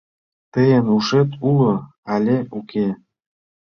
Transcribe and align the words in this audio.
Тыйын 0.53 0.85
ушет 0.97 1.29
уло 1.47 1.73
але 2.13 2.37
уке?! 2.57 2.87